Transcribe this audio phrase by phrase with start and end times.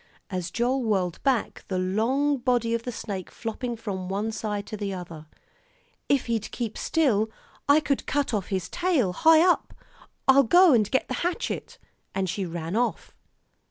[0.31, 4.75] as Joel whirled back, the long body of the snake flopping from one side to
[4.75, 5.27] the other.
[6.09, 7.29] "If he'd keep still,
[7.69, 9.75] I could cut off his tail high up.
[10.27, 11.77] I'll go and get the hatchet"
[12.15, 13.13] and she ran off.